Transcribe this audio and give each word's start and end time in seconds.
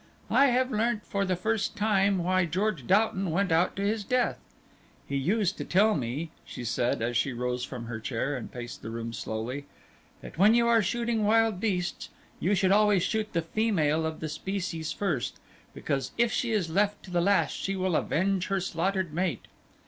I 0.31 0.47
have 0.47 0.71
learnt 0.71 1.05
for 1.05 1.25
the 1.25 1.35
first 1.35 1.75
time 1.75 2.17
why 2.23 2.45
George 2.45 2.87
Doughton 2.87 3.29
went 3.29 3.51
out 3.51 3.75
to 3.75 3.83
his 3.83 4.03
death. 4.03 4.39
He 5.05 5.15
used 5.15 5.59
to 5.59 5.63
tell 5.63 5.93
me," 5.93 6.31
she 6.43 6.63
said, 6.63 7.03
as 7.03 7.15
she 7.15 7.31
rose 7.33 7.63
from 7.63 7.85
her 7.85 7.99
chair, 7.99 8.35
and 8.35 8.51
paced 8.51 8.81
the 8.81 8.89
room 8.89 9.13
slowly, 9.13 9.65
"that 10.21 10.39
when 10.39 10.55
you 10.55 10.67
are 10.67 10.81
shooting 10.81 11.23
wild 11.23 11.59
beasts 11.59 12.09
you 12.39 12.55
should 12.55 12.71
always 12.71 13.03
shoot 13.03 13.31
the 13.33 13.43
female 13.43 14.03
of 14.03 14.21
the 14.21 14.27
species 14.29 14.91
first, 14.91 15.39
because 15.71 16.13
if 16.17 16.31
she 16.31 16.51
is 16.51 16.71
left 16.71 17.03
to 17.03 17.11
the 17.11 17.21
last 17.21 17.51
she 17.55 17.75
will 17.75 17.95
avenge 17.95 18.47
her 18.47 18.59
slaughtered 18.59 19.13
mate. 19.13 19.45